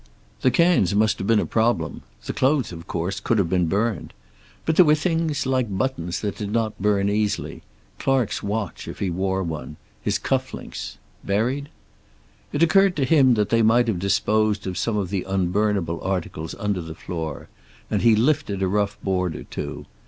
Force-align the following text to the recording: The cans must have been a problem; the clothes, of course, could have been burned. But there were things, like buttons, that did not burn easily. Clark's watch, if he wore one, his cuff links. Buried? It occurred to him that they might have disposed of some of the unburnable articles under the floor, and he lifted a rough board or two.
The 0.41 0.49
cans 0.49 0.95
must 0.95 1.19
have 1.19 1.27
been 1.27 1.39
a 1.39 1.45
problem; 1.45 2.01
the 2.25 2.33
clothes, 2.33 2.71
of 2.71 2.87
course, 2.87 3.19
could 3.19 3.37
have 3.37 3.51
been 3.51 3.67
burned. 3.67 4.13
But 4.65 4.75
there 4.75 4.85
were 4.85 4.95
things, 4.95 5.45
like 5.45 5.77
buttons, 5.77 6.21
that 6.21 6.37
did 6.37 6.51
not 6.51 6.81
burn 6.81 7.07
easily. 7.07 7.61
Clark's 7.99 8.41
watch, 8.41 8.87
if 8.87 8.97
he 8.97 9.11
wore 9.11 9.43
one, 9.43 9.75
his 10.01 10.17
cuff 10.17 10.55
links. 10.55 10.97
Buried? 11.23 11.69
It 12.51 12.63
occurred 12.63 12.95
to 12.95 13.05
him 13.05 13.35
that 13.35 13.49
they 13.49 13.61
might 13.61 13.87
have 13.87 13.99
disposed 13.99 14.65
of 14.65 14.75
some 14.75 14.97
of 14.97 15.11
the 15.11 15.21
unburnable 15.29 16.01
articles 16.03 16.55
under 16.57 16.81
the 16.81 16.95
floor, 16.95 17.47
and 17.91 18.01
he 18.01 18.15
lifted 18.15 18.63
a 18.63 18.67
rough 18.67 18.97
board 19.03 19.35
or 19.35 19.43
two. 19.43 19.85